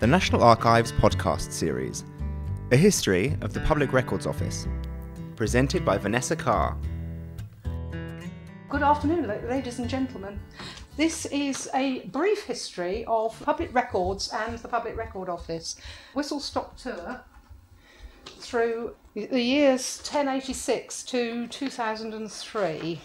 [0.00, 2.04] the National Archives podcast series,
[2.72, 4.66] A History of the Public Records Office,
[5.36, 6.74] presented by Vanessa Carr.
[8.70, 10.40] Good afternoon, ladies and gentlemen.
[10.96, 15.76] This is a brief history of public records and the Public Record Office.
[16.14, 17.20] Whistle stop tour
[18.24, 23.00] through the years 1086 to 2003.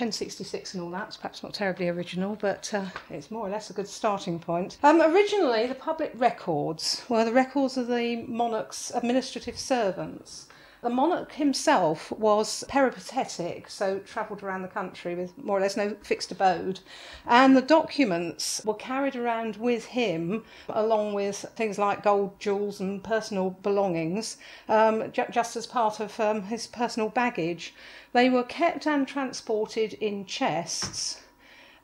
[0.00, 1.16] 1066 and all that.
[1.20, 4.78] Perhaps not terribly original, but uh, it's more or less a good starting point.
[4.82, 10.46] Um, originally, the public records were the records of the monarch's administrative servants.
[10.82, 15.96] The monarch himself was peripatetic, so travelled around the country with more or less no
[16.02, 16.80] fixed abode.
[17.26, 23.04] And the documents were carried around with him, along with things like gold, jewels, and
[23.04, 24.38] personal belongings,
[24.70, 27.74] um, ju- just as part of um, his personal baggage.
[28.14, 31.19] They were kept and transported in chests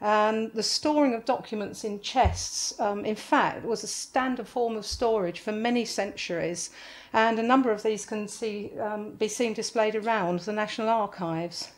[0.01, 4.85] and the storing of documents in chests, um, in fact, was a standard form of
[4.85, 6.71] storage for many centuries,
[7.13, 11.71] and a number of these can see, um, be seen displayed around the National Archives.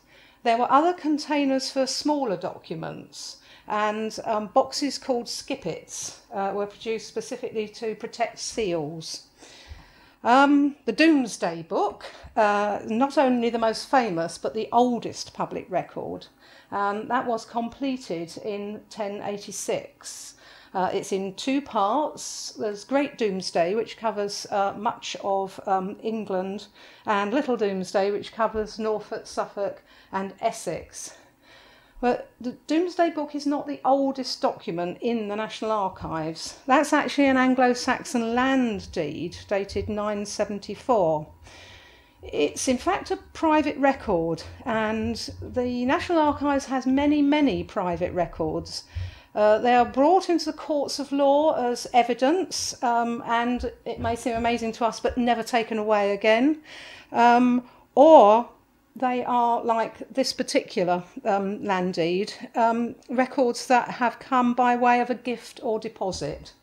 [0.43, 7.07] There were other containers for smaller documents, and um, boxes called skippets uh, were produced
[7.07, 9.27] specifically to protect seals.
[10.23, 16.27] Um, the Domesday Book, uh, not only the most famous but the oldest public record,
[16.71, 20.35] um, that was completed in 1086.
[20.73, 22.53] Uh, it's in two parts.
[22.59, 26.67] There's Great Domesday, which covers uh, much of um, England,
[27.05, 31.15] and Little Domesday, which covers Norfolk, Suffolk, and Essex.
[32.01, 36.57] But the Domesday Book is not the oldest document in the National Archives.
[36.65, 41.27] That's actually an Anglo Saxon land deed dated 974.
[42.21, 48.83] It's in fact a private record, and the National Archives has many, many private records.
[49.33, 54.15] Uh, they are brought into the courts of law as evidence, um, and it may
[54.15, 56.61] seem amazing to us, but never taken away again.
[57.11, 57.63] Um,
[57.95, 58.49] or
[58.95, 64.99] they are like this particular um, land deed, um, records that have come by way
[64.99, 66.53] of a gift or deposit.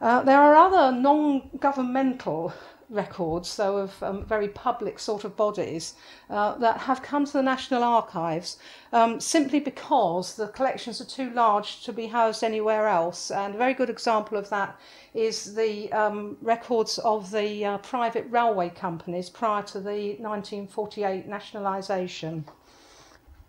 [0.00, 2.52] Uh, there are other non governmental
[2.92, 5.94] records, so of um, very public sort of bodies,
[6.30, 8.58] uh, that have come to the National Archives
[8.92, 13.30] um, simply because the collections are too large to be housed anywhere else.
[13.30, 14.78] And a very good example of that
[15.14, 22.44] is the um, records of the uh, private railway companies prior to the 1948 nationalisation.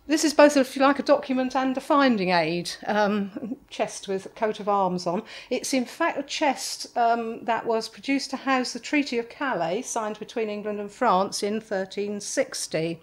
[0.06, 4.36] This is both, if you like, a document and a finding aid um, chest with
[4.36, 5.24] coat of arms on.
[5.50, 9.84] It's in fact a chest um, that was produced to house the Treaty of Calais,
[9.84, 13.00] signed between England and France in 1360,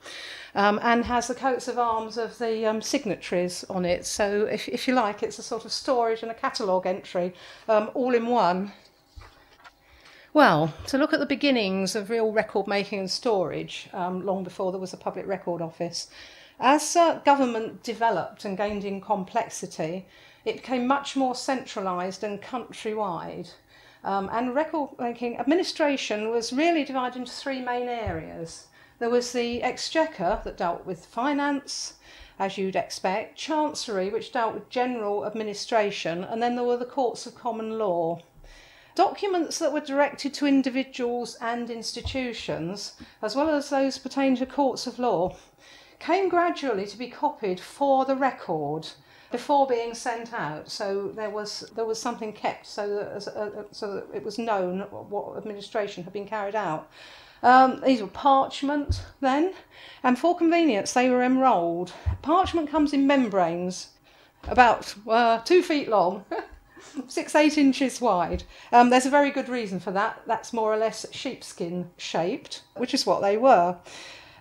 [0.55, 4.05] um, and has the coats of arms of the um, signatories on it.
[4.05, 7.33] So, if, if you like, it's a sort of storage and a catalogue entry
[7.67, 8.73] um, all in one.
[10.35, 14.71] Well, to look at the beginnings of real record making and storage, um, long before
[14.71, 16.09] there was a public record office.
[16.63, 20.07] As uh, government developed and gained in complexity,
[20.45, 23.55] it became much more centralised and countrywide.
[24.05, 28.67] Um, and record making administration was really divided into three main areas.
[28.99, 31.95] There was the exchequer that dealt with finance,
[32.39, 37.25] as you'd expect, chancery, which dealt with general administration, and then there were the courts
[37.25, 38.21] of common law.
[38.95, 44.87] Documents that were directed to individuals and institutions, as well as those pertaining to courts
[44.87, 45.35] of law,
[46.01, 48.89] came gradually to be copied for the record
[49.31, 50.69] before being sent out.
[50.69, 54.81] So there was there was something kept so that, uh, so that it was known
[54.91, 56.91] what administration had been carried out.
[57.43, 59.55] Um, these were parchment then,
[60.03, 61.93] and for convenience they were enrolled.
[62.23, 63.91] Parchment comes in membranes,
[64.49, 66.25] about uh, two feet long.
[67.09, 68.43] six eight inches wide.
[68.73, 70.23] Um, there's a very good reason for that.
[70.27, 73.77] That's more or less sheepskin shaped, which is what they were.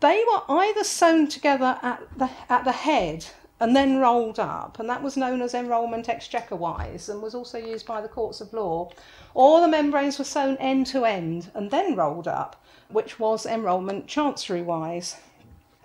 [0.01, 3.25] They were either sewn together at the, at the head
[3.59, 7.57] and then rolled up, and that was known as enrolment exchequer wise and was also
[7.57, 8.89] used by the courts of law,
[9.33, 14.07] or the membranes were sewn end to end and then rolled up, which was enrolment
[14.07, 15.17] chancery wise.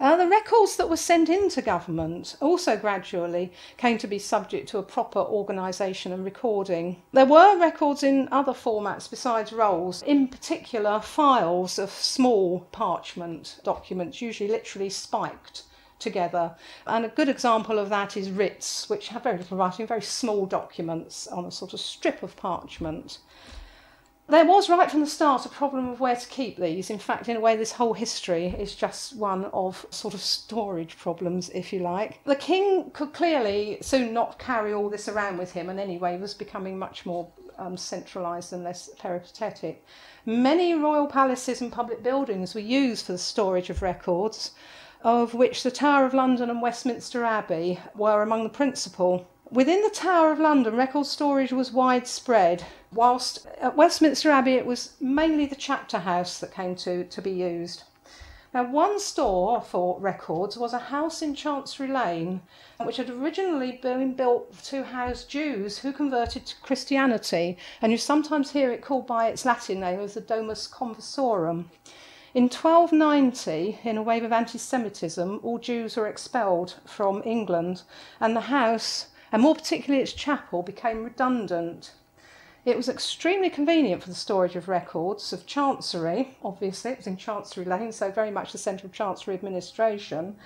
[0.01, 4.79] Uh, the records that were sent into government also gradually came to be subject to
[4.79, 7.01] a proper organisation and recording.
[7.13, 14.21] There were records in other formats besides rolls, in particular files of small parchment documents,
[14.21, 15.63] usually literally spiked
[16.01, 16.57] together.
[16.89, 20.45] And a good example of that is writs, which have very little writing, very small
[20.45, 23.19] documents on a sort of strip of parchment.
[24.27, 26.89] There was right from the start a problem of where to keep these.
[26.89, 30.97] In fact, in a way, this whole history is just one of sort of storage
[30.97, 32.25] problems, if you like.
[32.25, 36.33] The king could clearly soon not carry all this around with him, and anyway, was
[36.33, 37.29] becoming much more
[37.59, 39.85] um, centralised and less peripatetic.
[40.25, 44.53] Many royal palaces and public buildings were used for the storage of records,
[45.03, 49.27] of which the Tower of London and Westminster Abbey were among the principal.
[49.51, 54.95] Within the Tower of London, record storage was widespread, whilst at Westminster Abbey it was
[55.01, 57.83] mainly the chapter house that came to, to be used.
[58.55, 62.43] Now, one store for records was a house in Chancery Lane,
[62.81, 68.53] which had originally been built to house Jews who converted to Christianity, and you sometimes
[68.53, 71.71] hear it called by its Latin name as the Domus Conversorum.
[72.33, 77.83] In 1290, in a wave of anti Semitism, all Jews were expelled from England,
[78.21, 81.91] and the house and more particularly its chapel, became redundant.
[82.67, 87.19] It was extremely convenient for the storage of records of Chancery, obviously, it was in
[87.19, 90.37] Chancery Lane, so very much the centre of Chancery administration.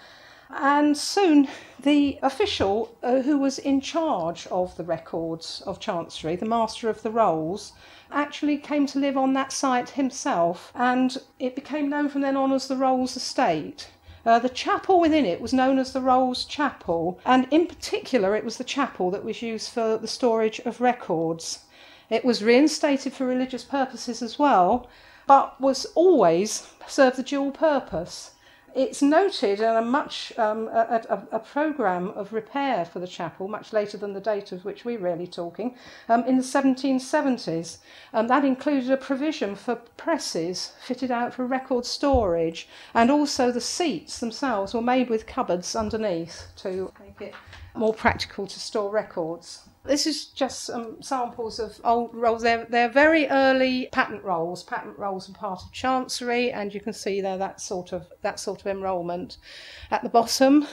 [0.50, 1.46] And soon
[1.78, 7.02] the official uh, who was in charge of the records of Chancery, the Master of
[7.02, 7.72] the Rolls,
[8.10, 12.50] actually came to live on that site himself, and it became known from then on
[12.50, 13.90] as the Rolls Estate.
[14.26, 18.44] Uh, the chapel within it was known as the Rolls Chapel, and in particular, it
[18.44, 21.60] was the chapel that was used for the storage of records.
[22.10, 24.88] It was reinstated for religious purposes as well,
[25.26, 28.32] but was always served the dual purpose
[28.74, 33.48] it's noted in a much um, a, a, a program of repair for the chapel,
[33.48, 35.74] much later than the date of which we're really talking,
[36.08, 37.78] um, in the 1770s.
[38.12, 43.60] Um, that included a provision for presses fitted out for record storage, and also the
[43.60, 47.34] seats themselves were made with cupboards underneath to make it
[47.74, 49.68] more practical to store records.
[49.88, 52.42] This is just some samples of old rolls.
[52.42, 54.62] They're, they're very early patent rolls.
[54.62, 58.38] Patent rolls are part of Chancery, and you can see there that sort of that
[58.38, 59.38] sort of enrolment.
[59.90, 60.66] At the bottom,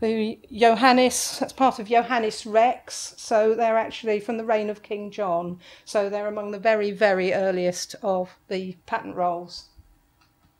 [0.00, 5.10] the Johannes, that's part of Johannes Rex, so they're actually from the reign of King
[5.10, 5.58] John.
[5.84, 9.68] So they're among the very, very earliest of the patent rolls.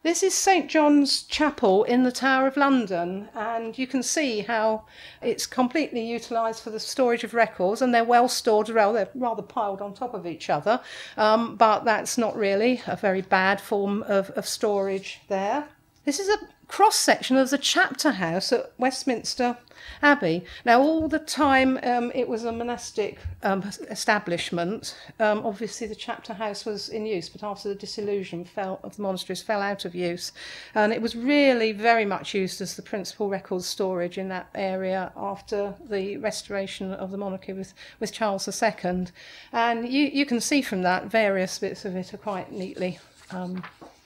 [0.05, 4.85] This is St John's Chapel in the Tower of London, and you can see how
[5.23, 9.41] it's completely utilised for the storage of records, and they're well stored well, they're rather
[9.41, 10.83] piled on top of each other,
[11.17, 15.69] um, but that's not really a very bad form of, of storage there.
[16.05, 16.37] This is a
[16.75, 19.57] cross section, of the chapter house at Westminster
[20.03, 20.45] Abbey.
[20.65, 26.33] Now, all the time um, it was a monastic um, establishment, um, obviously the chapter
[26.35, 29.95] house was in use, but after the dissolution fell, of the monasteries fell out of
[29.95, 30.33] use.
[30.75, 35.13] And it was really very much used as the principal records storage in that area
[35.17, 39.07] after the restoration of the monarchy with, with Charles II.
[39.53, 42.99] And you, you can see from that various bits of it are quite neatly
[43.31, 43.63] um,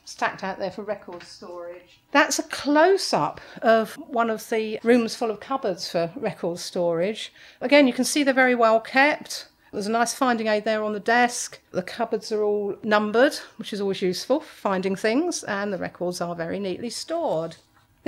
[0.08, 2.00] stacked out there for record storage.
[2.12, 7.30] That's a close up of one of the rooms full of cupboards for record storage.
[7.60, 9.48] Again, you can see they're very well kept.
[9.70, 11.60] There's a nice finding aid there on the desk.
[11.72, 16.22] The cupboards are all numbered, which is always useful for finding things, and the records
[16.22, 17.56] are very neatly stored.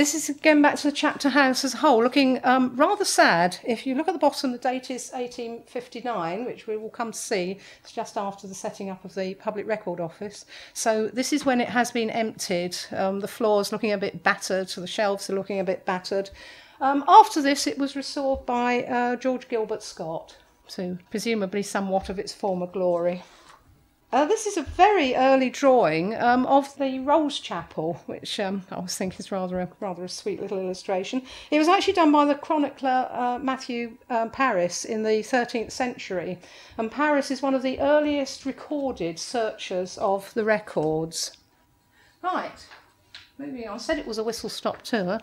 [0.00, 3.58] This is again back to the chapter house as a whole, looking um, rather sad.
[3.66, 7.18] If you look at the bottom, the date is 1859, which we will come to
[7.18, 7.58] see.
[7.82, 10.46] It's just after the setting up of the Public Record Office.
[10.72, 12.78] So this is when it has been emptied.
[12.92, 16.30] Um, the floor's looking a bit battered, so the shelves are looking a bit battered.
[16.80, 20.38] Um, after this, it was restored by uh, George Gilbert Scott,
[20.68, 23.22] to presumably somewhat of its former glory.
[24.12, 28.80] Uh, this is a very early drawing um, of the Rolls Chapel, which um, I
[28.80, 31.22] was thinking is rather a, rather a sweet little illustration.
[31.52, 36.40] It was actually done by the chronicler uh, Matthew uh, Paris in the 13th century,
[36.76, 41.36] and Paris is one of the earliest recorded searchers of the records.
[42.20, 42.66] Right,
[43.38, 43.74] moving on.
[43.74, 45.20] I said it was a whistle stop tour,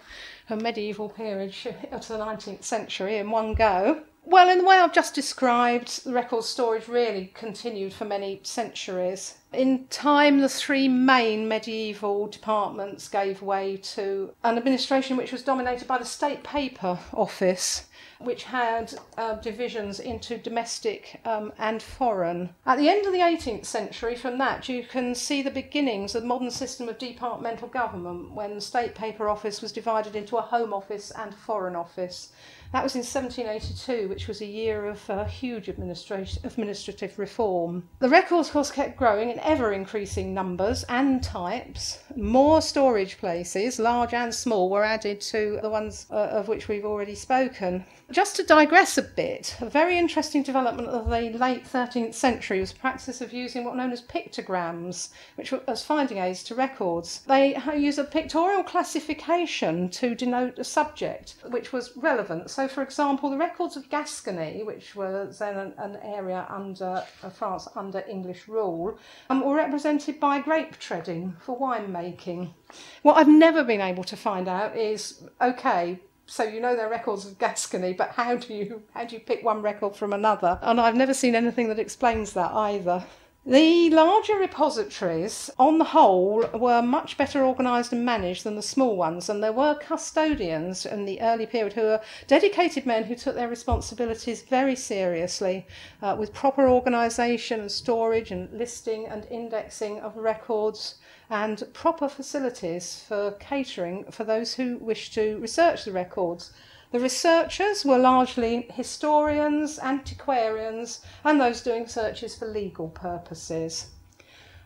[0.50, 4.04] a medieval period to the 19th century in one go.
[4.30, 9.36] Well, in the way I've just described, the record storage really continued for many centuries.
[9.54, 15.88] In time, the three main medieval departments gave way to an administration which was dominated
[15.88, 17.86] by the State Paper Office,
[18.20, 22.50] which had uh, divisions into domestic um, and foreign.
[22.66, 26.24] At the end of the 18th century, from that, you can see the beginnings of
[26.24, 30.42] the modern system of departmental government when the State Paper Office was divided into a
[30.42, 32.34] Home Office and a Foreign Office.
[32.74, 37.88] That was in 1782, which was a year of uh, huge administrative reform.
[38.00, 42.00] The records of course kept growing in ever increasing numbers and types.
[42.16, 46.86] More storage places, large and small, were added to the ones uh, of which we've
[46.86, 47.86] already spoken.
[48.10, 52.72] Just to digress a bit, a very interesting development of the late 13th century was
[52.72, 56.56] the practice of using what are known as pictograms, which were as finding aids to
[56.56, 57.20] records.
[57.28, 62.50] They use a pictorial classification to denote a subject which was relevant.
[62.50, 67.30] So, for example, the records of Gascony, which was then an, an area under uh,
[67.30, 68.98] France under English rule,
[69.30, 72.54] um, were represented by grape treading for winemaking.
[73.02, 77.26] What I've never been able to find out is okay, so you know they're records
[77.26, 80.60] of Gascony, but how do you how do you pick one record from another?
[80.62, 83.06] And I've never seen anything that explains that either.
[83.46, 88.98] The larger repositories, on the whole, were much better organised and managed than the small
[88.98, 93.36] ones, and there were custodians in the early period who were dedicated men who took
[93.36, 95.66] their responsibilities very seriously,
[96.02, 100.96] uh, with proper organisation and storage and listing and indexing of records
[101.30, 106.54] and proper facilities for catering for those who wish to research the records.
[106.92, 113.88] The researchers were largely historians, antiquarians, and those doing searches for legal purposes.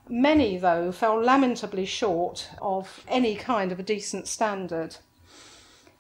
[0.08, 4.98] Many, though, fell lamentably short of any kind of a decent standard.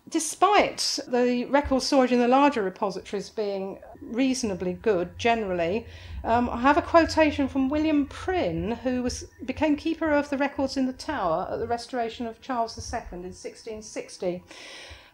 [0.09, 5.85] Despite the record storage in the larger repositories being reasonably good generally,
[6.23, 10.75] um, I have a quotation from William Prynne, who was became keeper of the records
[10.75, 14.43] in the Tower at the restoration of Charles II in 1660.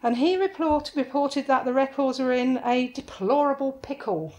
[0.02, 4.32] And he report, reported that the records were in a deplorable pickle,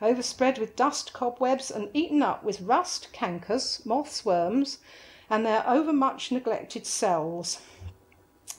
[0.00, 4.78] overspread with dust, cobwebs, and eaten up with rust, cankers, moths, worms,
[5.28, 7.60] and their overmuch neglected cells.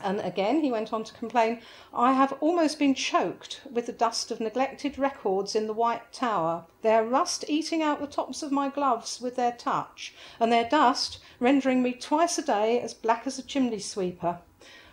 [0.04, 1.62] And again, he went on to complain,
[1.94, 6.66] I have almost been choked with the dust of neglected records in the White Tower,
[6.82, 11.20] their rust eating out the tops of my gloves with their touch, and their dust
[11.40, 14.40] rendering me twice a day as black as a chimney sweeper.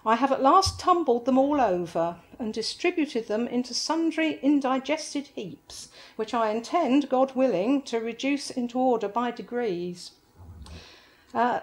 [0.06, 5.88] I have at last tumbled them all over, and distributed them into sundry indigested heaps,
[6.16, 10.12] which I intend, God willing, to reduce into order by degrees.
[11.34, 11.60] Uh,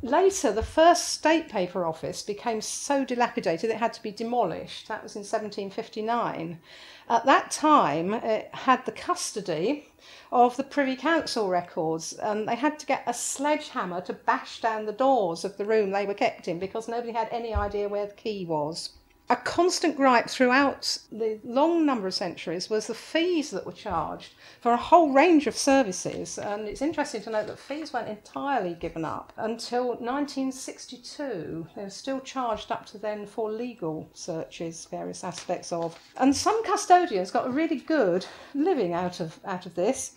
[0.00, 4.86] Later, the first state paper office became so dilapidated it had to be demolished.
[4.86, 6.60] That was in 1759.
[7.08, 9.90] At that time, it had the custody
[10.30, 14.86] of the Privy Council records, and they had to get a sledgehammer to bash down
[14.86, 18.06] the doors of the room they were kept in because nobody had any idea where
[18.06, 18.90] the key was
[19.30, 24.32] a constant gripe throughout the long number of centuries was the fees that were charged
[24.60, 26.38] for a whole range of services.
[26.38, 31.66] And it's interesting to note that fees weren't entirely given up until 1962.
[31.76, 35.98] They were still charged up to then for legal searches, various aspects of.
[36.16, 40.12] And some custodians got a really good living out of, out of this.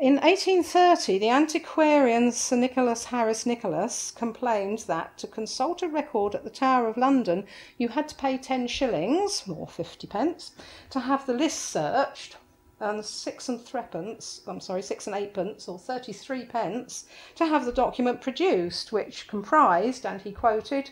[0.00, 6.44] In 1830, the antiquarian Sir Nicholas Harris Nicolas complained that to consult a record at
[6.44, 7.44] the Tower of London,
[7.78, 10.52] you had to pay 10 shillings, or 50 pence,
[10.90, 12.36] to have the list searched,
[12.78, 17.72] and six and threepence, I'm sorry, six and eightpence, or 33 pence, to have the
[17.72, 20.90] document produced, which comprised, and he quoted,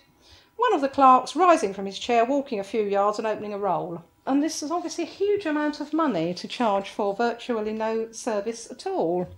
[0.57, 3.59] one of the clerks rising from his chair, walking a few yards, and opening a
[3.59, 8.11] roll and this is obviously a huge amount of money to charge for virtually no
[8.13, 9.29] service at all.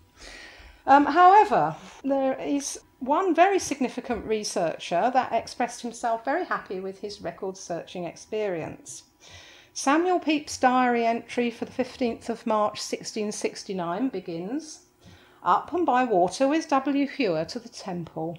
[0.87, 7.21] Um, however, there is one very significant researcher that expressed himself very happy with his
[7.21, 9.05] record searching experience.
[9.73, 14.87] Samuel Pepys' diary entry for the 15th of March 1669 begins
[15.43, 17.07] Up and by water with W.
[17.07, 18.39] Hewer to the Temple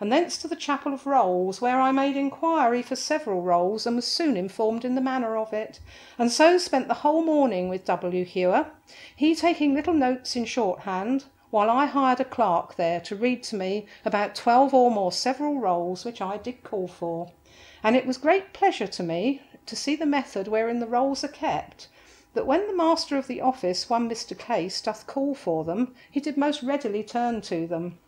[0.00, 3.96] and thence to the chapel of rolls, where I made inquiry for several rolls, and
[3.96, 5.78] was soon informed in the manner of it,
[6.18, 8.24] and so spent the whole morning with W.
[8.24, 8.66] Hewer,
[9.14, 13.56] he taking little notes in shorthand, while I hired a clerk there to read to
[13.56, 17.32] me about twelve or more several rolls which I did call for.
[17.82, 21.28] And it was great pleasure to me to see the method wherein the rolls are
[21.28, 21.88] kept,
[22.34, 24.38] that when the master of the office, one Mr.
[24.38, 27.98] Case, doth call for them, he did most readily turn to them.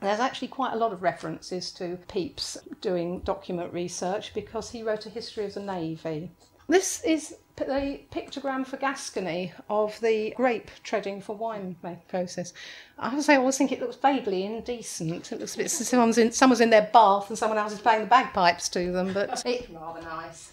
[0.00, 5.04] There's actually quite a lot of references to Pepys doing document research because he wrote
[5.04, 6.30] a history of the Navy.
[6.68, 11.76] This is the pictogram for Gascony of the grape treading for wine
[12.08, 12.54] process.
[12.98, 15.32] I have to say, I always think it looks vaguely indecent.
[15.32, 18.00] It looks a bit someone's in, someone's in their bath and someone else is playing
[18.00, 20.52] the bagpipes to them, but it's rather nice.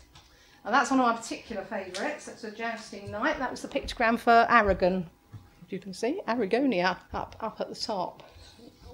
[0.65, 2.27] And that's one of my particular favourites.
[2.27, 3.39] It's a jousting knight.
[3.39, 5.09] That was the pictogram for Aragon.
[5.69, 8.23] You can see Aragonia up up at the top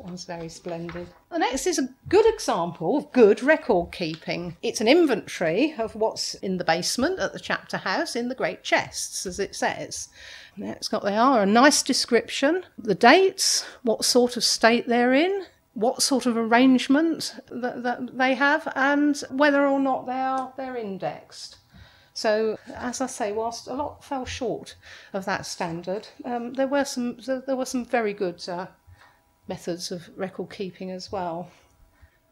[0.04, 1.08] one's very splendid.
[1.32, 4.58] The next is a good example of good record keeping.
[4.62, 8.64] It's an inventory of what's in the basement at the chapter house in the great
[8.64, 10.10] chests, as it says.
[10.58, 15.46] It's got they are a nice description, the dates, what sort of state they're in,
[15.74, 20.78] what sort of arrangement that, that they have, and whether or not they are they're
[20.78, 21.58] indexed.
[22.14, 24.76] So, as I say, whilst a lot fell short
[25.14, 28.68] of that standard, um, there were some there were some very good uh,
[29.48, 31.50] methods of record keeping as well.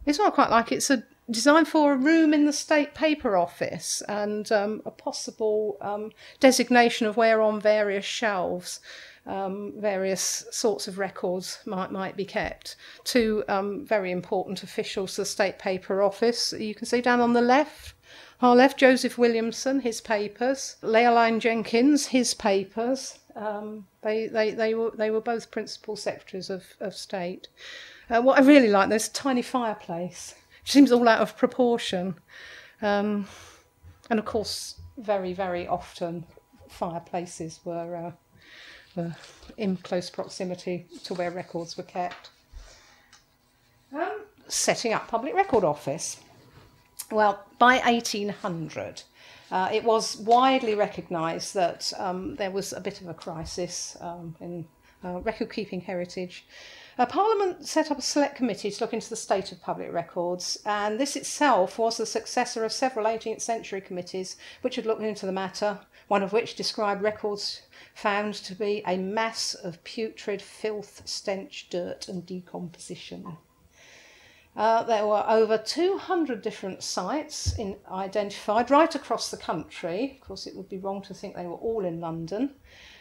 [0.05, 4.01] It's not quite like it's a design for a room in the state paper office
[4.09, 8.79] and um, a possible um, designation of where on various shelves
[9.25, 12.75] um, various sorts of records might might be kept.
[13.03, 16.53] Two um, very important officials, the state paper office.
[16.53, 17.93] You can see down on the left.
[18.41, 20.77] Our left, Joseph Williamson, his papers.
[20.81, 23.19] Leoline Jenkins, his papers.
[23.35, 27.47] Um, they, they, they, were, they were both principal secretaries of, of state.
[28.09, 32.15] Uh, what I really like, there's a tiny fireplace, which seems all out of proportion.
[32.81, 33.27] Um,
[34.09, 36.25] and of course, very, very often
[36.67, 38.11] fireplaces were, uh,
[38.95, 39.15] were
[39.57, 42.29] in close proximity to where records were kept.
[43.93, 46.19] Um, setting up public record office.
[47.09, 49.03] Well, by 1800,
[49.51, 54.35] uh, it was widely recognised that um, there was a bit of a crisis um,
[54.39, 54.65] in
[55.03, 56.45] uh, record keeping heritage.
[56.97, 60.59] Uh, Parliament set up a select committee to look into the state of public records,
[60.65, 65.25] and this itself was the successor of several 18th century committees which had looked into
[65.25, 67.61] the matter, one of which described records
[67.93, 73.37] found to be a mass of putrid filth, stench, dirt, and decomposition.
[74.55, 80.17] Uh, there were over 200 different sites in, identified right across the country.
[80.19, 82.55] Of course, it would be wrong to think they were all in London.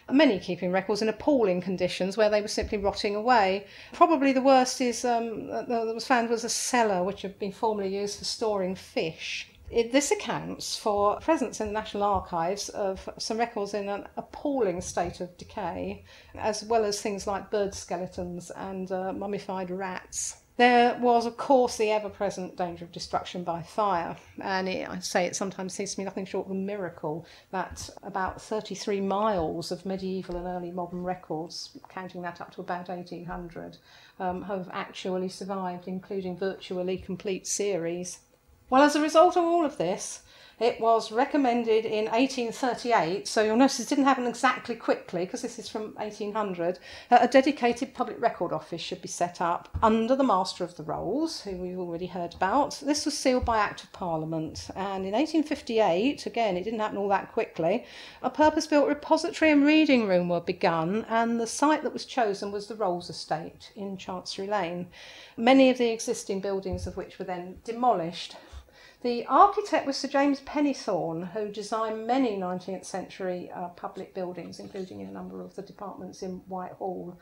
[0.08, 3.66] Many keeping records in appalling conditions where they were simply rotting away.
[3.92, 7.96] Probably the worst is um, that was found was a cellar which had been formerly
[7.96, 9.48] used for storing fish.
[9.70, 14.80] It, this accounts for presence in the National Archives of some records in an appalling
[14.80, 16.04] state of decay,
[16.34, 20.38] as well as things like bird skeletons and uh, mummified rats.
[20.60, 24.98] There was, of course, the ever present danger of destruction by fire, and it, I
[24.98, 29.72] say it sometimes seems to me nothing short of a miracle that about 33 miles
[29.72, 33.78] of medieval and early modern records, counting that up to about 1800,
[34.18, 38.18] um, have actually survived, including virtually complete series.
[38.68, 40.20] Well, as a result of all of this,
[40.60, 45.58] it was recommended in 1838, so you'll notice it didn't happen exactly quickly because this
[45.58, 46.78] is from 1800.
[47.10, 50.82] Uh, a dedicated public record office should be set up under the Master of the
[50.82, 52.78] Rolls, who we've already heard about.
[52.84, 57.08] This was sealed by Act of Parliament, and in 1858, again, it didn't happen all
[57.08, 57.86] that quickly,
[58.20, 62.52] a purpose built repository and reading room were begun, and the site that was chosen
[62.52, 64.88] was the Rolls Estate in Chancery Lane.
[65.38, 68.36] Many of the existing buildings of which were then demolished
[69.02, 75.00] the architect was Sir James Pennethorne, who designed many 19th century uh, public buildings, including
[75.00, 77.18] a number of the departments in Whitehall.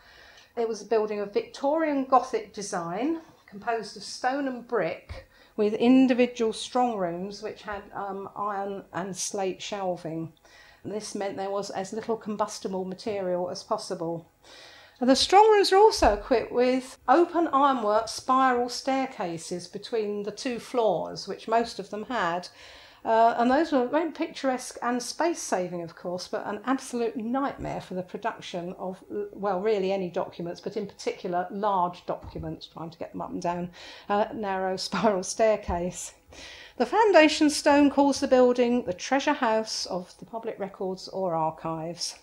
[0.56, 6.52] It was a building of Victorian Gothic design, composed of stone and brick, with individual
[6.52, 10.32] strong rooms which had um, iron and slate shelving.
[10.84, 14.30] This meant there was as little combustible material as possible.
[15.00, 21.28] The strong rooms are also equipped with open ironwork spiral staircases between the two floors,
[21.28, 22.48] which most of them had.
[23.04, 27.80] Uh, and those were very picturesque and space saving, of course, but an absolute nightmare
[27.80, 32.98] for the production of, well, really any documents, but in particular large documents, trying to
[32.98, 33.70] get them up and down
[34.08, 36.14] a narrow spiral staircase.
[36.76, 42.16] The foundation stone calls the building the treasure house of the public records or archives.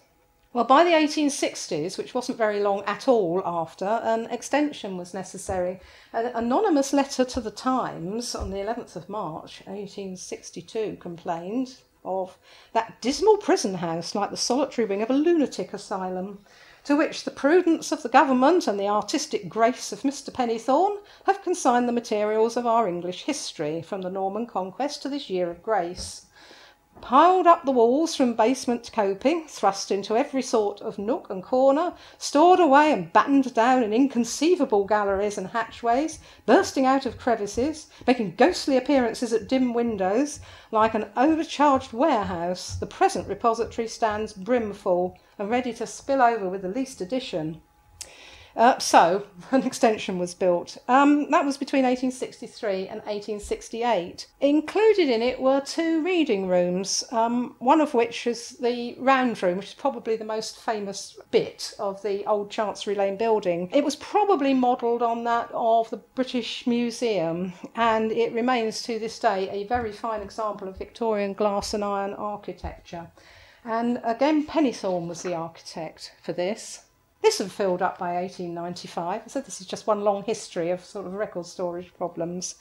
[0.56, 5.82] Well, by the 1860s, which wasn't very long at all after, an extension was necessary.
[6.14, 12.38] An anonymous letter to the Times on the 11th of March 1862 complained of
[12.72, 16.40] that dismal prison house like the solitary wing of a lunatic asylum,
[16.86, 20.32] to which the prudence of the government and the artistic grace of Mr.
[20.32, 25.30] Pennethorne have consigned the materials of our English history from the Norman conquest to this
[25.30, 26.28] year of grace
[27.02, 31.44] piled up the walls from basement to coping, thrust into every sort of nook and
[31.44, 37.88] corner, stored away and battened down in inconceivable galleries and hatchways, bursting out of crevices,
[38.08, 40.40] making ghostly appearances at dim windows,
[40.72, 46.62] like an overcharged warehouse, the present repository stands brimful and ready to spill over with
[46.62, 47.62] the least addition.
[48.56, 50.78] Uh, so, an extension was built.
[50.88, 54.28] Um, that was between 1863 and 1868.
[54.40, 59.58] Included in it were two reading rooms, um, one of which is the Round Room,
[59.58, 63.70] which is probably the most famous bit of the old Chancery Lane building.
[63.74, 69.20] It was probably modelled on that of the British Museum, and it remains to this
[69.20, 73.08] day a very fine example of Victorian glass and iron architecture.
[73.66, 76.85] And again, Pennethorne was the architect for this.
[77.22, 79.24] This had filled up by 1895.
[79.28, 82.56] so this is just one long history of sort of record storage problems.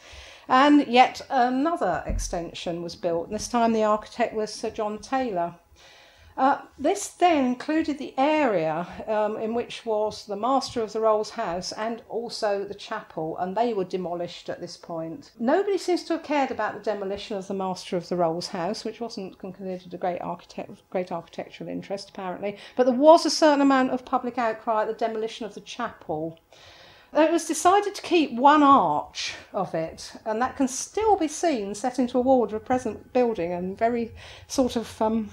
[0.49, 5.57] And yet another extension was built, and this time the architect was Sir John Taylor.
[6.37, 11.31] Uh, this then included the area um, in which was the Master of the Rolls
[11.31, 15.31] house and also the chapel, and they were demolished at this point.
[15.38, 18.85] Nobody seems to have cared about the demolition of the Master of the Rolls house,
[18.85, 23.61] which wasn't considered a great, architect, great architectural interest apparently, but there was a certain
[23.61, 26.40] amount of public outcry at the demolition of the chapel.
[27.16, 31.77] It was decided to keep one arch of it, and that can still be seen
[31.77, 34.12] set into a wall of a present building, and very
[34.49, 35.31] sort of um,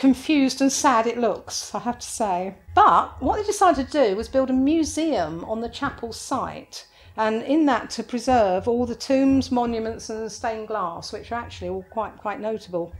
[0.00, 2.54] confused and sad it looks, I have to say.
[2.74, 6.86] But what they decided to do was build a museum on the chapel site,
[7.18, 11.68] and in that to preserve all the tombs, monuments, and stained glass, which are actually
[11.68, 12.94] all quite quite notable.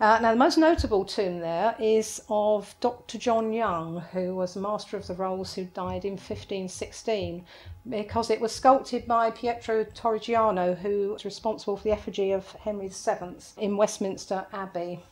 [0.00, 3.16] Uh, now, the most notable tomb there is of Dr.
[3.16, 7.46] John Young, who was Master of the Rolls, who died in 1516,
[7.88, 12.88] because it was sculpted by Pietro Torrigiano, who was responsible for the effigy of Henry
[12.88, 15.04] VII in Westminster Abbey.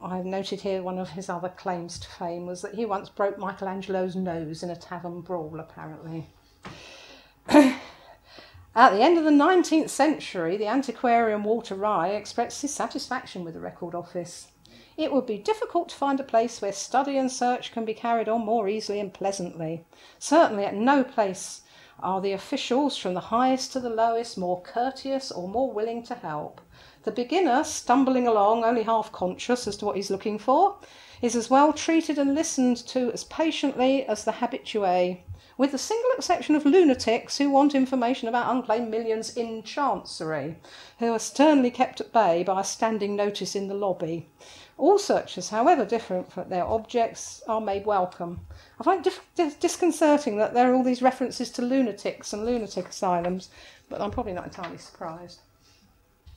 [0.00, 3.38] I've noted here one of his other claims to fame was that he once broke
[3.38, 6.26] Michelangelo's nose in a tavern brawl, apparently.
[8.76, 13.54] At the end of the 19th century, the antiquarian Walter Rye expressed his satisfaction with
[13.54, 14.48] the Record Office.
[14.96, 18.28] It would be difficult to find a place where study and search can be carried
[18.28, 19.84] on more easily and pleasantly.
[20.18, 21.62] Certainly at no place
[22.00, 26.14] are the officials, from the highest to the lowest, more courteous or more willing to
[26.14, 26.60] help.
[27.04, 30.76] The beginner, stumbling along, only half conscious as to what he's looking for,
[31.20, 35.20] is as well treated and listened to as patiently as the habitué,
[35.58, 40.56] with the single exception of lunatics who want information about unclaimed millions in Chancery,
[40.98, 44.30] who are sternly kept at bay by a standing notice in the lobby.
[44.78, 48.46] All searchers, however different from their objects, are made welcome.
[48.80, 53.50] I find it disconcerting that there are all these references to lunatics and lunatic asylums,
[53.90, 55.40] but I'm probably not entirely surprised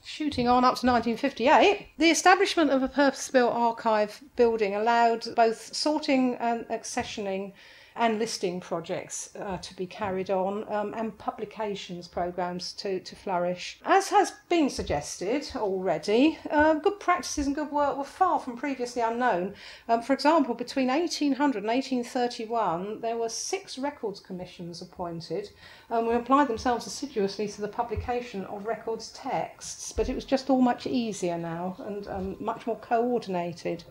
[0.08, 5.76] shooting on up to 1958, the establishment of a purpose built archive building allowed both
[5.76, 7.52] sorting and accessioning
[7.98, 13.80] and listing projects uh, to be carried on um, and publications programs to, to flourish.
[13.86, 19.02] As has been suggested already, uh, good practices and good work were far from previously
[19.02, 19.56] unknown.
[19.88, 25.50] Um, for example, between 1800 and 1831, there were six records commissions appointed
[25.90, 30.50] um, we applied themselves assiduously to the publication of records texts, but it was just
[30.50, 33.86] all much easier now and um, much more coordinated.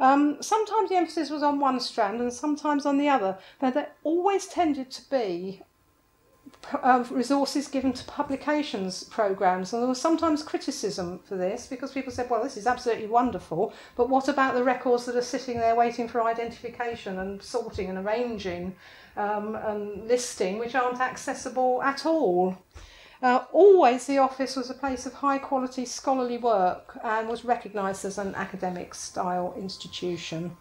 [0.00, 3.38] Um, sometimes the emphasis was on one strand and sometimes on the other.
[3.60, 5.62] Now, there always tended to be
[6.82, 12.12] uh, resources given to publications programs, and there was sometimes criticism for this because people
[12.12, 15.74] said, "Well, this is absolutely wonderful, but what about the records that are sitting there
[15.74, 18.76] waiting for identification and sorting and arranging
[19.16, 22.56] um, and listing, which aren't accessible at all?"
[23.20, 28.04] Uh, always the office was a place of high quality scholarly work and was recognised
[28.04, 30.56] as an academic style institution.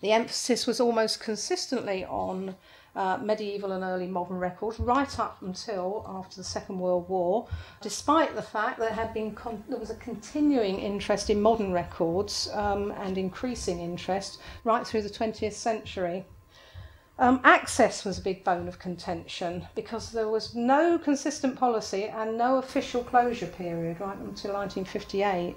[0.00, 2.54] The emphasis was almost consistently on
[2.96, 7.46] uh, medieval and early modern records right up until after the Second World War,
[7.80, 9.36] despite the fact that there had been
[9.68, 15.10] there was a continuing interest in modern records um, and increasing interest right through the
[15.10, 16.24] 20th century.
[17.20, 22.38] Um, access was a big bone of contention because there was no consistent policy and
[22.38, 25.54] no official closure period right until 1958.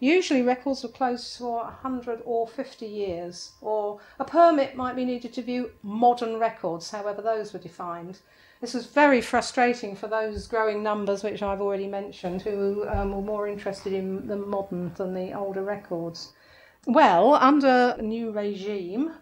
[0.00, 5.32] Usually, records were closed for 100 or 50 years, or a permit might be needed
[5.34, 8.18] to view modern records, however, those were defined.
[8.60, 13.22] This was very frustrating for those growing numbers, which I've already mentioned, who um, were
[13.22, 16.32] more interested in the modern than the older records.
[16.86, 19.12] Well, under new regime,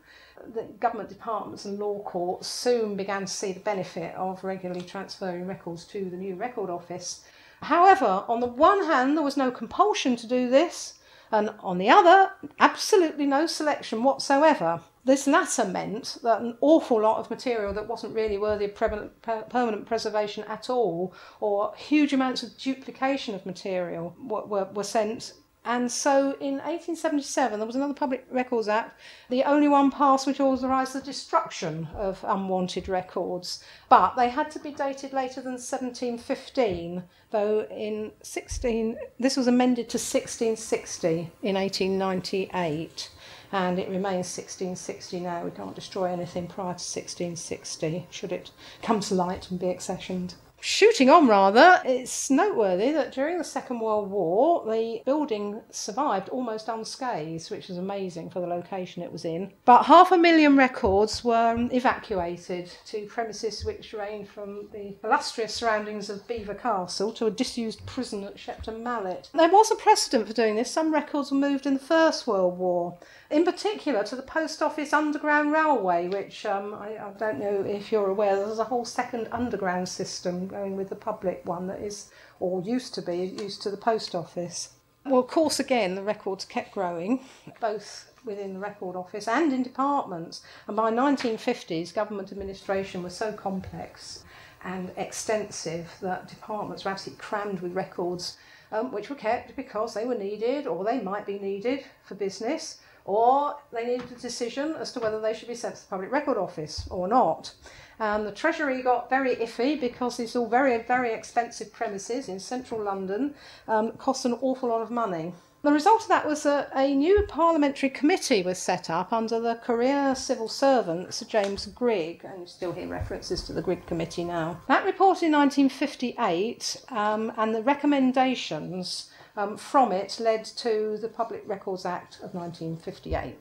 [0.54, 5.46] the government departments and law courts soon began to see the benefit of regularly transferring
[5.46, 7.24] records to the new record office.
[7.62, 10.98] However, on the one hand, there was no compulsion to do this,
[11.30, 14.80] and on the other, absolutely no selection whatsoever.
[15.04, 19.86] This latter meant that an awful lot of material that wasn't really worthy of permanent
[19.86, 25.32] preservation at all, or huge amounts of duplication of material, were, were, were sent
[25.64, 28.98] and so in 1877, there was another Public Records Act,
[29.28, 33.62] the only one passed which authorised the destruction of unwanted records.
[33.88, 39.88] But they had to be dated later than 1715, though in 16, this was amended
[39.90, 43.10] to 1660 in 1898,
[43.52, 45.44] and it remains 1660 now.
[45.44, 48.50] We can't destroy anything prior to 1660, should it
[48.82, 50.34] come to light and be accessioned.
[50.64, 56.68] Shooting on, rather, it's noteworthy that during the Second World War, the building survived almost
[56.68, 59.52] unscathed, which was amazing for the location it was in.
[59.64, 65.52] But half a million records were um, evacuated to premises which range from the illustrious
[65.52, 69.30] surroundings of Belvoir Castle to a disused prison at Shepton Mallet.
[69.34, 70.70] There was a precedent for doing this.
[70.70, 72.96] Some records were moved in the First World War
[73.32, 77.90] in particular to the post office underground railway, which um, I, I, don't know if
[77.90, 82.10] you're aware, there's a whole second underground system going with the public one that is,
[82.40, 84.74] or used to be, used to the post office.
[85.06, 87.24] Well, of course, again, the records kept growing,
[87.58, 90.42] both within the record office and in departments.
[90.68, 94.24] And by 1950s, government administration was so complex
[94.62, 98.36] and extensive that departments were absolutely crammed with records
[98.70, 102.80] um, which were kept because they were needed or they might be needed for business
[103.04, 106.12] or they needed a decision as to whether they should be sent to the Public
[106.12, 107.52] Record Office or not.
[107.98, 112.82] And the Treasury got very iffy because these all very, very expensive premises in central
[112.82, 113.34] London
[113.68, 115.32] um, cost an awful lot of money.
[115.62, 119.54] The result of that was that a new parliamentary committee was set up under the
[119.54, 124.24] career civil servant Sir James Grigg, and you still hear references to the Grigg Committee
[124.24, 124.60] now.
[124.66, 131.42] That report in 1958 um, and the recommendations um, from it led to the Public
[131.46, 133.38] Records Act of 1958.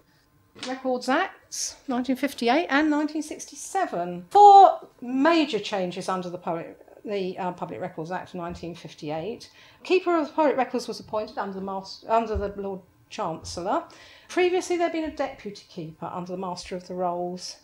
[0.67, 4.25] Records Acts 1958 and 1967.
[4.29, 9.49] Four major changes under the Public, the uh, Public Records Act of 1958.
[9.83, 13.83] Keeper of the Public Records was appointed under the, master, under the Lord Chancellor.
[14.27, 17.57] Previously, there had been a deputy keeper under the Master of the Rolls.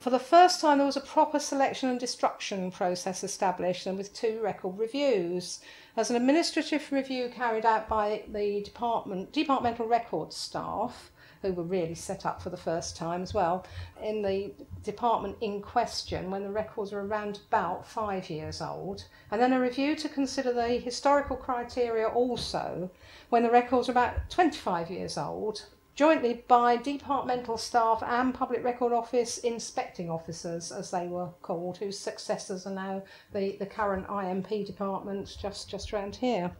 [0.00, 4.14] For the first time, there was a proper selection and destruction process established, and with
[4.14, 5.58] two record reviews.
[5.96, 11.10] As an administrative review carried out by the department, departmental records staff,
[11.42, 13.66] who were really set up for the first time as well,
[14.00, 14.52] in the
[14.84, 19.60] department in question when the records were around about five years old, and then a
[19.60, 22.88] review to consider the historical criteria also
[23.30, 25.66] when the records were about 25 years old,
[25.98, 31.98] jointly by departmental staff and Public Record Office inspecting officers, as they were called, whose
[31.98, 36.52] successors are now the, the current IMP department just, just around here.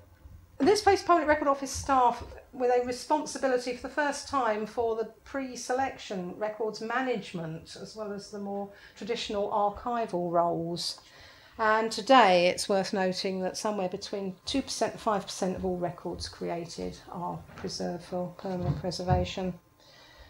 [0.59, 5.05] This placed Public Record Office staff with a responsibility for the first time for the
[5.23, 11.01] pre-selection records management as well as the more traditional archival roles.
[11.59, 16.97] And today it's worth noting that somewhere between 2% and 5% of all records created
[17.11, 19.55] are preserved for permanent preservation.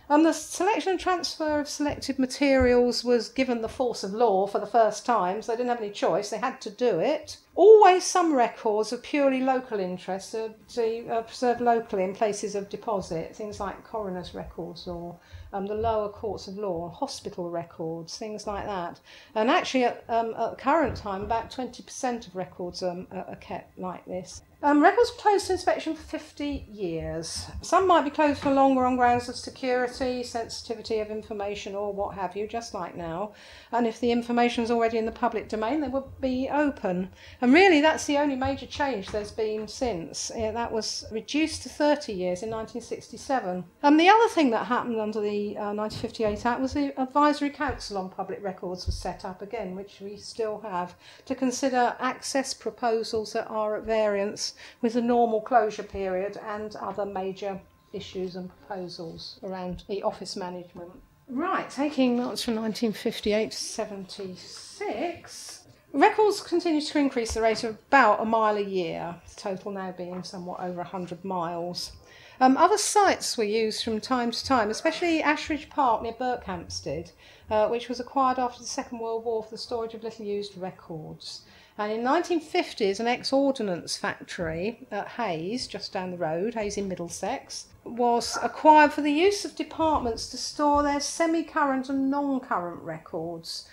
[0.09, 4.59] And the selection and transfer of selected materials was given the force of law for
[4.59, 7.37] the first time, so they didn't have any choice, they had to do it.
[7.59, 13.35] Always some records of purely local interest are uh, preserved locally in places of deposit,
[13.35, 15.18] things like coroner's records or
[15.53, 19.01] um, the lower courts of law, hospital records, things like that.
[19.35, 23.77] And actually, at, um, at the current time, about 20% of records um, are kept
[23.77, 24.42] like this.
[24.61, 27.47] Um, records closed to inspection for 50 years.
[27.62, 32.16] Some might be closed for longer on grounds of security, sensitivity of information, or what
[32.16, 33.35] have you, just like now.
[33.71, 37.11] And if the information is already in the public domain, they would be open.
[37.40, 40.31] And really, that's the only major change there's been since.
[40.35, 43.65] Yeah, that was reduced to 30 years in 1967.
[43.83, 47.99] And the other thing that happened under the uh, 1958 Act was the Advisory Council
[47.99, 50.95] on Public Records was set up again, which we still have,
[51.27, 57.05] to consider access proposals that are at variance with the normal closure period and other
[57.05, 57.61] major
[57.93, 60.91] issues and proposals around the office management.
[61.29, 65.58] Right, taking notes from 1958 to 76,
[65.92, 69.92] records continue to increase the rate of about a mile a year, the total now
[69.92, 71.92] being somewhat over 100 miles.
[72.40, 77.11] Um, other sites were used from time to time, especially Ashridge Park near Berkhamsted,
[77.51, 80.57] uh, which was acquired after the Second World War for the storage of little used
[80.57, 81.42] records.
[81.77, 87.66] And in 1950s, an ex-ordnance factory at Hayes, just down the road, Hayes in Middlesex,
[87.85, 93.68] was acquired for the use of departments to store their semi-current and non-current records.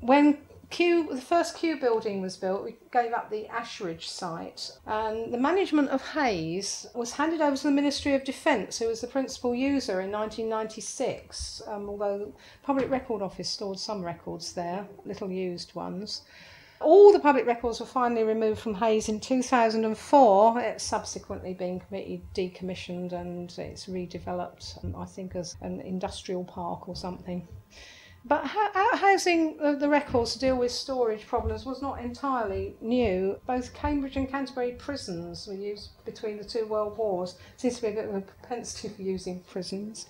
[0.00, 0.38] When
[0.70, 5.90] The first Kew building was built, we gave up the Ashridge site, and the management
[5.90, 10.00] of Hayes was handed over to the Ministry of Defence, who was the principal user
[10.00, 11.62] in 1996.
[11.66, 16.22] Um, although the Public Record Office stored some records there, little used ones.
[16.80, 20.60] All the public records were finally removed from Hayes in 2004.
[20.60, 21.80] It's subsequently been
[22.34, 27.48] decommissioned and it's redeveloped, I think, as an industrial park or something.
[28.28, 33.38] But housing the records to deal with storage problems was not entirely new.
[33.46, 37.36] Both Cambridge and Canterbury prisons were used between the two world wars.
[37.56, 40.06] Seems to be a bit of a propensity for using prisons.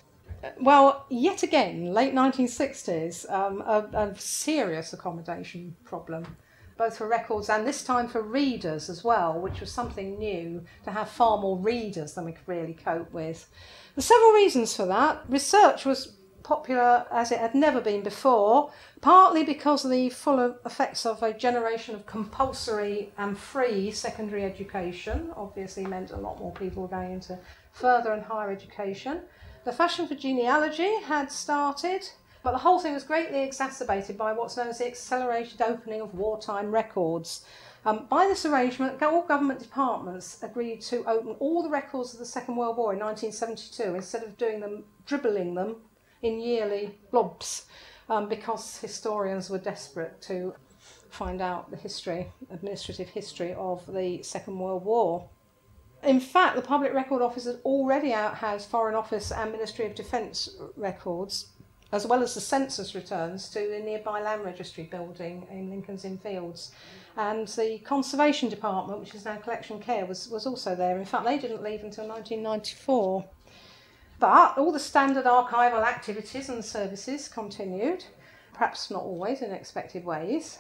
[0.59, 6.37] Well, yet again, late 1960s, um, a, a serious accommodation problem
[6.77, 10.91] both for records and this time for readers as well, which was something new to
[10.91, 13.49] have far more readers than we could really cope with.
[13.95, 15.25] There's several reasons for that.
[15.29, 16.16] Research was
[16.47, 21.33] popular as it had never been before, partly because of the full effects of a
[21.33, 27.11] generation of compulsory and free secondary education, obviously meant a lot more people were going
[27.11, 27.37] into
[27.73, 29.23] further and higher education.
[29.65, 32.09] The fashion for genealogy had started,
[32.45, 36.15] but the whole thing was greatly exacerbated by what's known as the accelerated opening of
[36.15, 37.45] wartime records.
[37.85, 42.25] Um, by this arrangement, all government departments agreed to open all the records of the
[42.25, 45.77] Second World War in 1972 instead of doing them, dribbling them
[46.23, 47.67] in yearly blobs,
[48.09, 50.55] um, because historians were desperate to
[51.11, 55.29] find out the history, administrative history of the Second World War.
[56.03, 60.57] In fact, the Public Record Office had already outhoused Foreign Office and Ministry of Defence
[60.77, 61.47] records
[61.93, 66.19] as well as the census returns to the nearby land registry building in Lincoln's Inn
[66.19, 66.73] Fields.
[67.17, 70.99] And the Conservation Department, which is now Collection Care, was, was also there.
[70.99, 73.25] In fact, they didn't leave until 1994.
[74.19, 78.05] But all the standard archival activities and services continued,
[78.55, 80.59] perhaps not always in expected ways.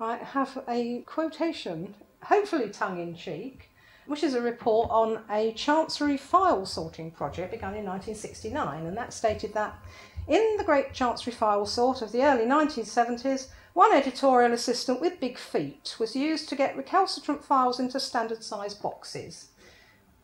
[0.00, 3.70] I have a quotation, hopefully tongue in cheek,
[4.06, 9.12] which is a report on a Chancery file sorting project begun in 1969, and that
[9.12, 9.78] stated that
[10.26, 15.36] in the great Chancery file sort of the early 1970s, one editorial assistant with big
[15.36, 19.48] feet was used to get recalcitrant files into standard sized boxes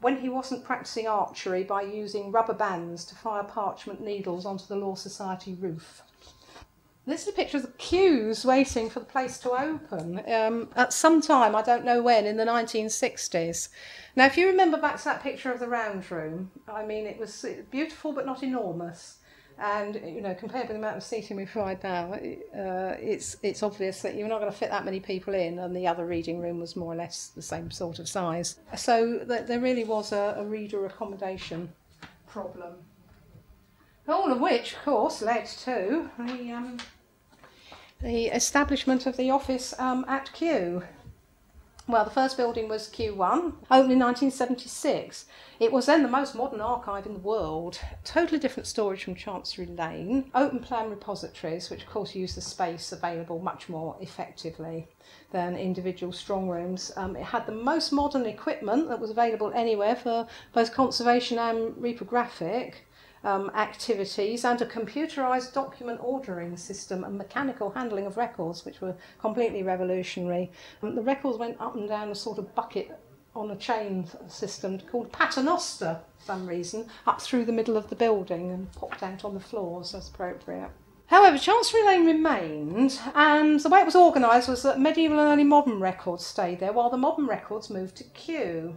[0.03, 4.77] when he wasn't practicing archery by using rubber bands to fire parchment needles onto the
[4.77, 6.03] Law Society roof.
[7.07, 10.93] This is a picture of the queues waiting for the place to open um, at
[10.93, 13.71] some time, I don't know when, in the 1960s.
[14.15, 17.19] Now, if you remember back to that picture of the round room, I mean, it
[17.19, 19.19] was beautiful but not enormous.
[19.59, 23.62] And you know, compared with the amount of seating we provide now, uh, it's it's
[23.62, 26.41] obvious that you're not going to fit that many people in, and the other reading
[26.41, 28.59] room was more or less the same sort of size.
[28.77, 31.73] So th- there really was a, a reader accommodation
[32.27, 32.75] problem.
[34.09, 36.79] All of which, of course, led to the, um,
[38.01, 40.83] the establishment of the office um, at Kew.
[41.88, 45.27] Well, the first building was Q1, opened in 1976.
[45.59, 47.81] It was then the most modern archive in the world.
[48.05, 50.31] Totally different storage from Chancery Lane.
[50.33, 54.87] Open plan repositories, which of course use the space available much more effectively
[55.33, 56.92] than individual strong rooms.
[56.97, 61.75] Um, it had the most modern equipment that was available anywhere for both conservation and
[61.75, 62.75] reprographic
[63.25, 68.95] um, activities and a computerized document ordering system and mechanical handling of records, which were
[69.21, 70.51] completely revolutionary.
[70.83, 72.99] Um, the records went up and down a sort of bucket
[73.35, 77.97] on a chain system called paternoster for some reason, up through the middle of the
[77.97, 80.71] building and popped out on the floors as appropriate.
[81.07, 85.45] However, Chancery Lane remained, and the way it was organised was that medieval and early
[85.45, 88.77] modern records stayed there, while the modern records moved to Kew.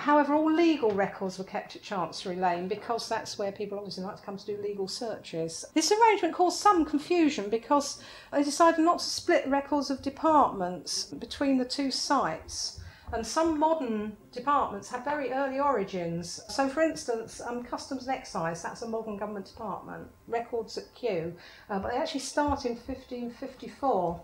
[0.00, 4.16] However, all legal records were kept at Chancery Lane because that's where people obviously like
[4.16, 5.62] to come to do legal searches.
[5.74, 11.58] This arrangement caused some confusion because they decided not to split records of departments between
[11.58, 12.80] the two sites.
[13.12, 16.40] And some modern departments have very early origins.
[16.48, 21.34] So, for instance, um, Customs and Excise, that's a modern government department, records at Kew,
[21.68, 24.22] uh, but they actually start in 1554.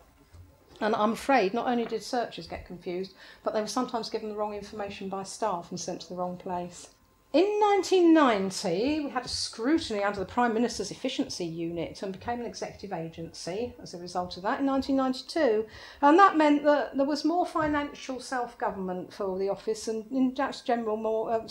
[0.81, 4.37] And I'm afraid not only did searchers get confused, but they were sometimes given the
[4.37, 6.91] wrong information by staff and sent to the wrong place.
[7.33, 12.47] In 1990, we had a scrutiny under the Prime Minister's Efficiency Unit and became an
[12.47, 15.67] executive agency as a result of that in 1992.
[16.01, 20.35] And that meant that there was more financial self government for the office and, in
[20.65, 21.47] general, more uh,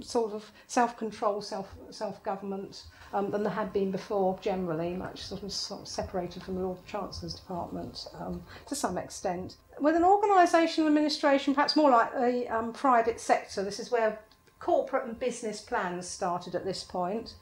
[0.00, 5.22] sort of self control, self self government um, than there had been before generally, much
[5.22, 9.56] sort of, sort of separated from the Lord Chancellor's Department um, to some extent.
[9.80, 14.20] With an organisational administration perhaps more like a um, private sector, this is where
[14.58, 17.34] corporate and business plans started at this point.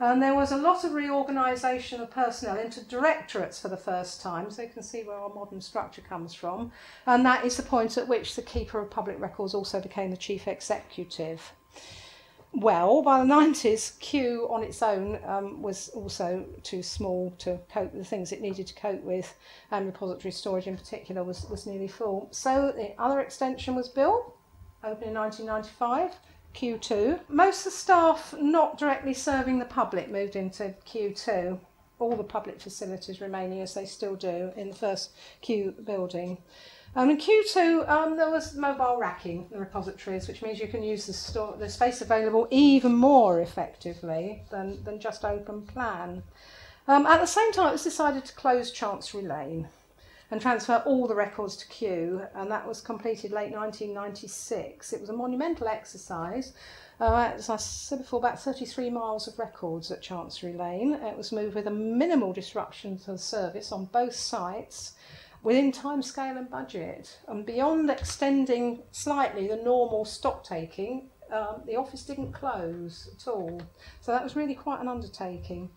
[0.00, 4.48] And there was a lot of reorganisation of personnel into directorates for the first time,
[4.48, 6.70] so you can see where our modern structure comes from.
[7.04, 10.16] And that is the point at which the Keeper of Public Records also became the
[10.16, 11.52] chief executive
[12.52, 17.92] well by the 90s q on its own um, was also too small to cope
[17.92, 19.34] with the things it needed to cope with
[19.70, 22.28] and repository storage in particular was, was nearly full.
[22.30, 24.34] So the other extension was built
[24.84, 26.16] opened in 1995
[26.54, 31.58] q2 most of the staff not directly serving the public moved into q2
[31.98, 36.38] all the public facilities remaining as they still do in the first q building.
[36.96, 40.82] Um, in Q2, um, there was mobile racking in the repositories, which means you can
[40.82, 46.22] use the, store, the space available even more effectively than, than just open plan.
[46.88, 49.68] Um, at the same time, it was decided to close Chancery Lane.
[50.30, 54.92] and transfer all the records to Kew, and that was completed late 1996.
[54.92, 56.52] It was a monumental exercise.
[57.00, 60.94] Uh, as I said before, about 33 miles of records at Chancery Lane.
[60.94, 64.92] It was moved with a minimal disruption to the service on both sites
[65.42, 67.18] within time scale and budget.
[67.28, 73.60] And beyond extending slightly the normal stock taking, um, the office didn't close at all.
[74.00, 75.70] So that was really quite an undertaking.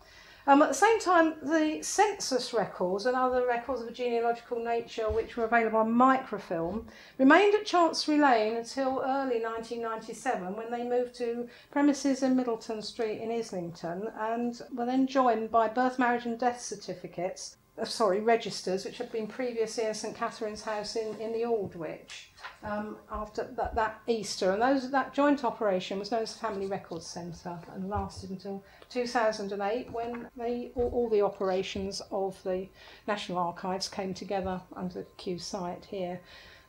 [0.47, 5.07] Um, at the same time, the census records and other records of a genealogical nature
[5.07, 6.87] which were available on microfilm
[7.19, 13.21] remained at Chancery Lane until early 1997 when they moved to premises in Myddelton Street
[13.21, 18.85] in Islington and were then joined by birth, marriage and death certificates uh, sorry, registers,
[18.85, 22.31] which had been previously in St Catherine's House in, in the Aldwych
[22.63, 24.51] um, after that, that Easter.
[24.51, 29.91] And those, that joint operation was known as Family Records Centre and lasted until 2008
[29.91, 32.67] when they, all, all the operations of the
[33.07, 36.21] National Archives came together under the Q-Site here.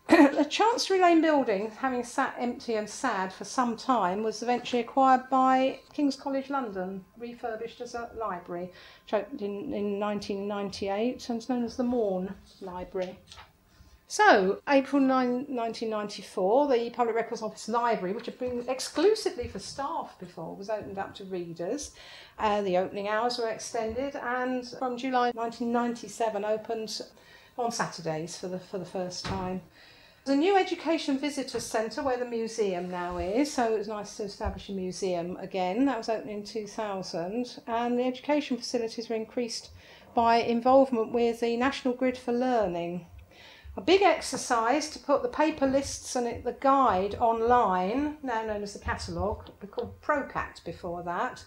[0.08, 5.30] the Chancery Lane building, having sat empty and sad for some time, was eventually acquired
[5.30, 8.72] by King's College London, refurbished as a library,
[9.04, 13.16] which opened in, in 1998 and is known as the Maughan Library.
[14.12, 20.18] So, April 9, 1994, the Public Records Office Library, which had been exclusively for staff
[20.18, 21.92] before, was opened up to readers.
[22.38, 27.00] Uh, the opening hours were extended, and from July 1997, opened
[27.56, 29.62] on Saturdays for the, for the first time.
[30.24, 34.16] There's a new education visitor centre where the museum now is, so it was nice
[34.18, 35.84] to establish a museum again.
[35.86, 39.70] That was opened in 2000, and the education facilities were increased
[40.14, 43.06] by involvement with the National Grid for Learning.
[43.76, 48.74] A big exercise to put the paper lists and the guide online, now known as
[48.74, 51.44] the catalogue, called ProCat before that,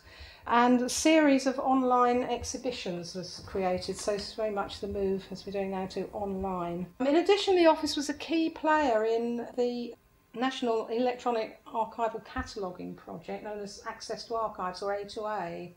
[0.47, 3.97] and a series of online exhibitions was created.
[3.97, 6.87] So it's very much the move as we're doing now to online.
[6.99, 9.95] In addition, the office was a key player in the
[10.35, 15.73] National Electronic Archival Cataloguing Project, known as Access to Archives or A2A.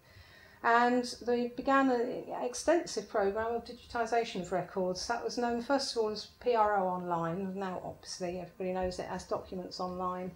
[0.65, 5.07] And they began an extensive programme of digitisation of records.
[5.07, 9.23] That was known first of all as PRO Online, now obviously everybody knows it as
[9.23, 10.33] Documents Online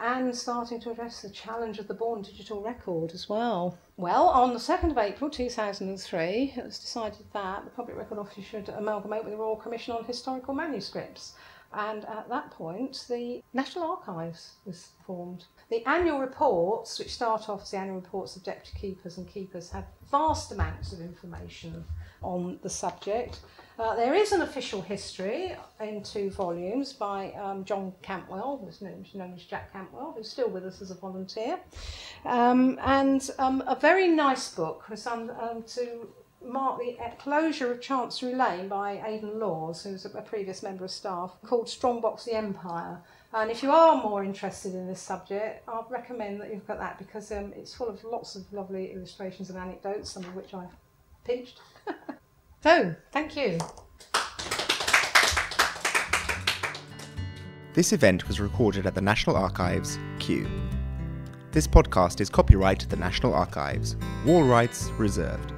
[0.00, 3.78] and starting to address the challenge of the born digital record as well.
[3.96, 8.44] Well, on the 2nd of April 2003, it was decided that the Public Record Office
[8.44, 11.34] should amalgamate with the Royal Commission on Historical Manuscripts.
[11.72, 15.44] And at that point, the National Archives was formed.
[15.68, 19.70] The annual reports, which start off as the annual reports of deputy keepers and keepers,
[19.70, 21.84] have vast amounts of information
[22.22, 23.40] on the subject.
[23.78, 29.06] Uh, there is an official history in two volumes by um, John Cantwell, who's known,
[29.36, 31.60] as Jack Cantwell, who's still with us as a volunteer,
[32.24, 36.08] um, and um, a very nice book um, to
[36.44, 41.36] mark the closure of Chancery Lane by Aidan Lawes, who's a, previous member of staff,
[41.44, 42.98] called Strongbox the Empire.
[43.32, 46.78] And if you are more interested in this subject, I'd recommend that you look at
[46.78, 50.54] that because um, it's full of lots of lovely illustrations and anecdotes, some of which
[50.54, 50.74] I've
[51.28, 51.60] pinched.
[51.86, 51.94] so,
[52.64, 53.58] oh, thank you.
[57.74, 60.48] This event was recorded at the National Archives, Kew.
[61.52, 65.52] This podcast is copyright to the National Archives, all rights reserved.